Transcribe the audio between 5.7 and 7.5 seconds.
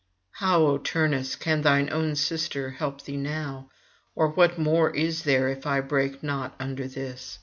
break not under this?